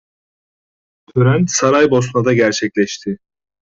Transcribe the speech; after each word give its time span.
Tören 1.13 1.45
Saraybosna'da 1.45 2.33
gerçekleşti. 2.33 3.17